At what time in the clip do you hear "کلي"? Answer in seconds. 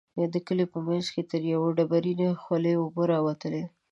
0.47-0.65